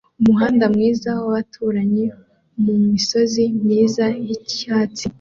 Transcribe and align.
Umuhanda 0.19 0.65
mwiza 0.73 1.09
wabaturanyi 1.21 2.05
mumisozi 2.63 3.43
myiza 3.63 4.05
yicyatsi 4.25 5.05